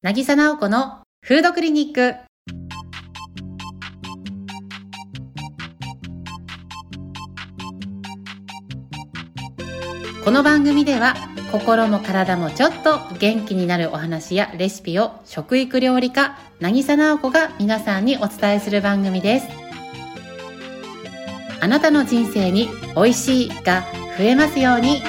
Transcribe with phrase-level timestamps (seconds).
[0.00, 2.14] 渚直子のフードクリニック。
[10.24, 11.16] この番組では
[11.50, 19.48] 心も体もちょっと元気になるお話やレシピを食育料理家渚直子が皆さんにお伝えする番組です
[21.60, 23.82] あなたの人生に美味しいが
[24.16, 25.02] 増えますように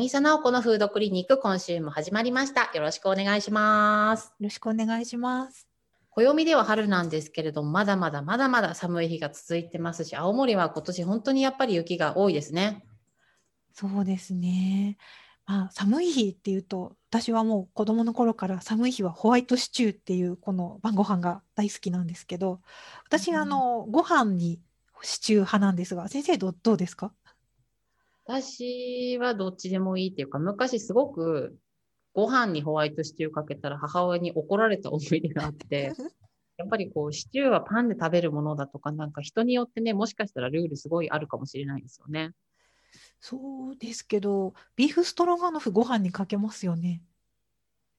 [0.00, 2.70] 渚直子のフードクリニック今週も始まりました。
[2.72, 4.28] よろしくお願いします。
[4.28, 5.68] よろしくお願いします。
[6.08, 12.82] 暦では春なんですけれどもまだまだまだまだ寒い日が続いてますし青森は今年本当にやっぱり雪が多いですね。
[13.72, 14.96] そうですね。
[15.46, 22.60] まあ、寒い日っていうと、私はもう子供の頃から寒い日はホワイトシチューっていうこの晩ご飯が大好きなんですけど、
[23.06, 24.60] 私、うんあの、ご飯に
[25.02, 27.12] シチュー派なんですが、先生ど、どうですか？
[28.24, 31.58] 私はどっちでもいいっていうか、昔すごく
[32.12, 35.92] ご飯にホワイトシチューかけたら母親に怒られた思い出があって、
[36.56, 42.32] やっぱりこうシチューはパンで食べるものだとか、なんか人によってね、もしかしたらルールすごいあるかもしれないですよね。
[43.20, 47.02] そうですけど、ビーフストロガノフご飯にかけますよね。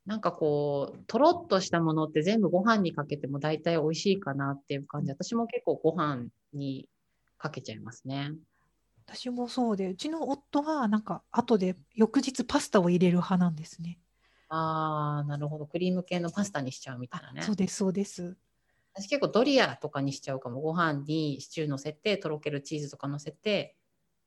[0.05, 5.11] なんかこう、とろっとしたものって全部ご飯にかけても大体美味しいかなっていう感じ。
[5.11, 6.87] 私も結構ご飯に
[7.37, 8.31] かけちゃいますね。
[9.05, 13.99] 私もそうで、うちの夫はなんか後で翌日パスタを入れる派なんですね。
[14.49, 15.65] ああ、なるほど。
[15.65, 17.41] クリーム系のパスタにしちゃうみたいなあ、ね。
[17.41, 18.37] そうです、そうです。
[18.93, 20.59] 私結構ドリアとかにしちゃうかも。
[20.61, 23.77] ご飯にシチュー乗せて、とろけるチーズとか乗せて、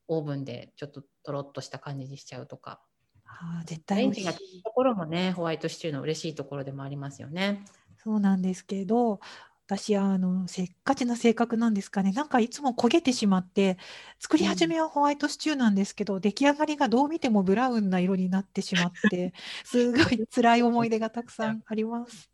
[0.08, 2.82] オーブンでちょっととろっとした感じにしちゃうとか。
[3.26, 4.32] あー、絶アレンジが。
[4.32, 7.64] 効くところもね、ホワイトシチューの嬉しいところでもありますよね。
[7.98, 9.20] そうなんですけど、
[9.66, 12.12] 私はあのせっかちな性格なんですかね。
[12.12, 13.78] なんかいつも焦げてしまって、
[14.20, 19.32] 作り始めはホワイトシチューなんですけど、出来上がりがどう見てもブラウンな色になってしまって、
[19.64, 22.30] すごい辛い思い出がたくさんあります。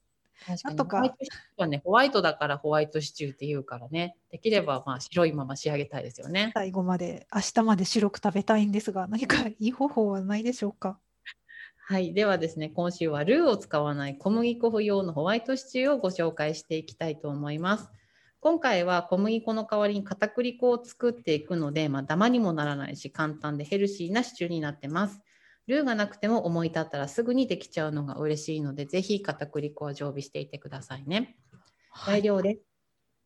[0.64, 1.14] なんとかホ
[1.58, 6.51] ワね、ホワイトだからホワイトシチューって言うからね、できればまあ白いまま仕上げたいですよね。
[6.55, 10.98] 最後まで、明日まで白く食べたいんですが、何かいい方法はないでしょうか。
[11.90, 12.14] はい。
[12.14, 17.90] ではですね、今週はルーを使わない小麦粉不要のホワイトシチューをご紹介していきたいと思います。
[18.39, 25.20] 今回は小麦粉の代わりに片栗粉を作っていくので、まあ、ダマにもならないし、簡単でヘルシーなシチューになってます。
[25.67, 31.39] ルーがなくても思い立ったらすぐにできちゃうのが嬉しいので、ぜひ片栗粉は常備していてくださいね。
[32.07, 32.61] 材料です。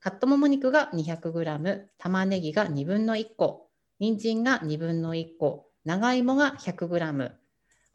[0.01, 3.69] カットもも肉が 200g、玉ねぎが2分の1個、
[4.01, 7.44] 人参が2分の1個、長芋が 100g。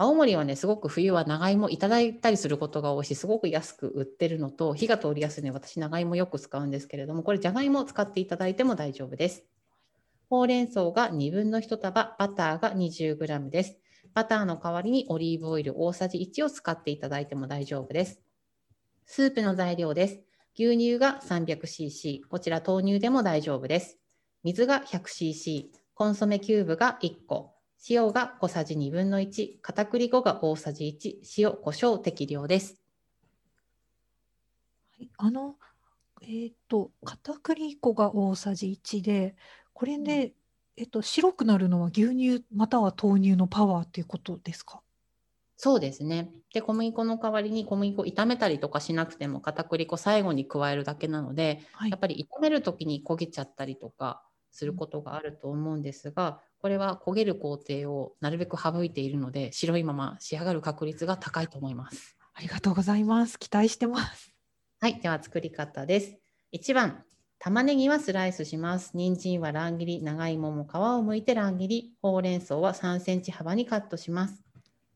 [0.01, 9.43] 青森はね、すごく冬は長芋いただいたりすることが多いし、すごく安く売ってるのと、火が通りやすいので、私長芋よく使うんですけれども、これじゃがいもを使っていただいても大丈夫です。
[10.29, 13.77] ほうれん草が2分の1束、バターが 20g です。
[14.13, 18.21] バターの代わりにオリーブオイル大さじ1を使っていただいても大丈夫です。
[19.05, 20.21] スープの材料です。
[20.55, 23.97] 牛乳が 300cc、こちら豆乳でも大丈夫です。
[24.43, 32.79] 水が 100cc、コンソメキューブが1個、塩が小さじ2分の1、片栗粉が大さじ1、塩、胡椒適量です。
[34.97, 35.55] はいあの、
[36.21, 39.35] えっと、片栗粉が大さじ1で、
[39.73, 40.33] これで、
[40.77, 44.81] えっと、白くなるのは牛乳または豆乳のパワーっていうことですか？
[45.57, 46.31] そうですね。
[46.53, 62.17] で、小麦粉の代わりに小麦粉炒めたりとかしなくても片栗粉最後に加えるだけなので、はいやっぱり炒める時に焦げちゃったりとかすることがあると思うんですが、これは焦げる工程をなるべく省いているので、白いまま仕上がる確率が高いと思います。
[62.33, 63.39] ありがとうございます。
[63.39, 64.33] 期待してます。
[64.81, 66.17] はい、では作り方です。
[66.53, 67.03] 1番、
[67.37, 68.91] 玉ねぎはスライスします。
[68.93, 70.69] 人参は乱切り、長芋も皮を
[71.05, 74.43] 剥いて乱切り、ほうれん草は3センチ幅にカットします。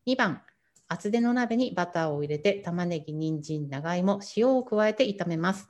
[0.06, 0.42] 2番、
[0.88, 5.70] 厚手の鍋にバターを入れて玉ねぎ、人参、長芋、塩を加えて炒めます。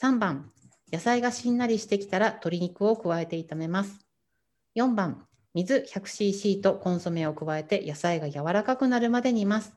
[0.00, 0.52] 3番、
[0.92, 4.06] 野菜がしんなりしてきたら鶏肉を加えて炒めます。
[4.74, 9.74] 4番、水 100cc とコンソメを加えて野菜が柔らかくなるまで煮ます。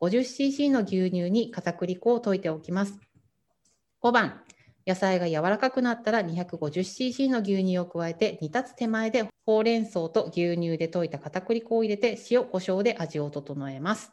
[0.00, 3.00] 50cc の牛乳に片栗粉を溶いておきます。
[4.02, 4.42] 5番、
[4.86, 14.12] 野菜が柔らかくなったら 250cc の牛乳を加えて煮立つ手前でほうれん草と牛乳で溶いた片栗粉を入れて塩、胡椒で味を整えます。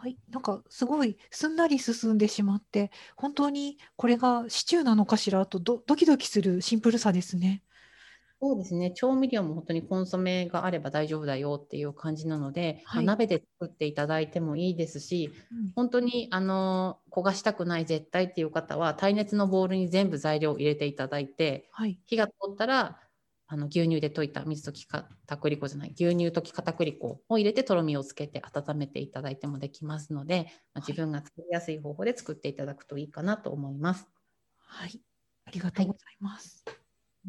[0.00, 7.62] はい、なんかすごいすんなり進んでしまって、本当にこれがシチューなのかしらとド、ドキドキするシンプルさですね。
[8.40, 8.92] そうですね。
[8.92, 22.98] 調味料も本当にコンソメがあれば大丈夫だよっていう感じなので、まあはい鍋で作っていただいてもいいですし、うん本当にあの焦がしたくない絶対っていう方は耐熱のボウルに全部材料を入れていただいて、はい、火が通ったら
[23.52, 34.08] あの牛乳で溶いた水溶き片栗粉じゃない牛乳溶き片栗粉を入れてとろみをつけて温めていただいてもできますので、まあ、自分が作りやすい方法で作っていただくといいかなと思います。
[34.60, 35.00] はい、
[35.46, 36.62] ありがとうございます。
[36.64, 36.76] はい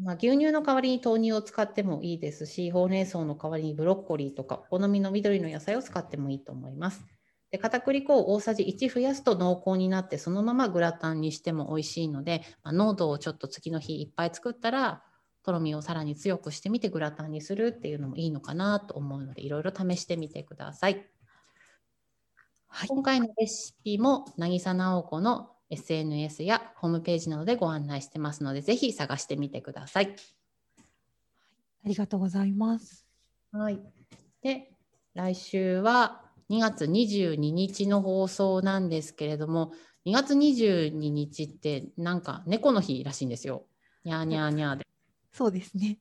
[0.00, 7.04] まあ、牛乳の代わりに豆乳を使ってもいいですし、ほうれん草の代わりにブロッコリーとか、お好みの緑の野菜を使ってもいいと思います。
[7.50, 15.04] で片栗粉を大さじ1増やすと濃厚になってそのままグラタンにしても美味しいので、まあ、濃度をちょっと次の日いっぱい作ったら
[15.44, 21.06] とろみをさらに強くしてみてグラタンにするっていうのもいいのかなと思うのでいろいろ試してみてください。
[22.68, 30.14] はい、今回のレシピも渚直子の SNS やホームページなどでご案内してますのでぜひ探してみてください。
[31.84, 33.06] ありがとうございます。
[33.50, 33.80] はい。
[34.42, 34.72] で、
[35.14, 39.72] 来週は2月22日の放送なんですけれども、
[40.06, 43.64] 2月22日ってなんか猫の日らしいんですよ。
[44.04, 44.91] にゃーにゃーにゃーで。
[45.32, 45.98] そうですね。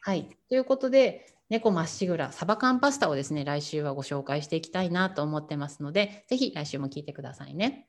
[0.00, 0.28] はい。
[0.48, 7.86] ということで、猫まっしぐらサバ缶パスタをですね、来週はご紹介していきたいなと思ってますので、ぜひ来週も聞いてくださいね。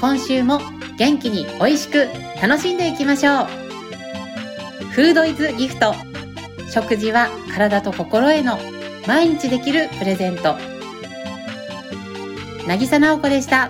[0.00, 0.60] 今週も
[0.98, 2.06] 元気に美味しく
[2.40, 3.46] 楽しんでいきましょう。
[4.92, 5.94] フードイズギフト
[6.70, 8.58] 食事は体と心への
[9.06, 10.56] 毎日できるプレゼント
[12.66, 13.68] 渚直子でした。